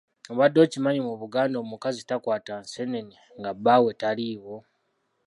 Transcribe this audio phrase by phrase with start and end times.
[0.33, 4.55] Obadde okimanyi mu Buganda omukazi takwata nseenene nga bbaawe taliiwo.